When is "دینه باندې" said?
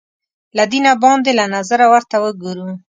0.71-1.31